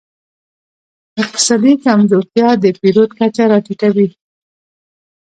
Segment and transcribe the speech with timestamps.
[1.21, 4.07] اقتصادي کمزورتیا د پیرود کچه راټیټوي.